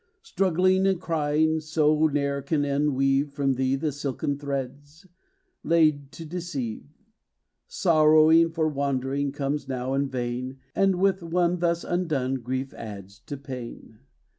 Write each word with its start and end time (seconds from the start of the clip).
Struggling 0.23 0.87
and 0.87 0.99
crying 0.99 1.59
so 1.59 2.07
Ne'er 2.07 2.41
can 2.41 2.65
unweave 2.65 3.33
From 3.33 3.53
thee 3.53 3.75
the 3.75 3.91
silken 3.91 4.35
threads, 4.39 5.05
Laid 5.63 6.11
to 6.13 6.25
deceive. 6.25 6.87
Sorrow 7.67 8.49
for 8.49 8.67
wandering 8.67 9.31
Comes 9.31 9.67
now 9.67 9.93
in 9.93 10.09
vain; 10.09 10.57
And, 10.73 10.95
with 10.95 11.21
one 11.21 11.59
thus 11.59 11.83
undone, 11.83 12.37
Grief 12.41 12.73
adds 12.73 13.19
to 13.27 13.37
pain. 13.37 13.99